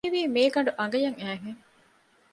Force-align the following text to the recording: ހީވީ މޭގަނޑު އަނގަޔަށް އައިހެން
ހީވީ 0.03 0.21
މޭގަނޑު 0.35 0.71
އަނގަޔަށް 0.77 1.17
އައިހެން 1.21 1.61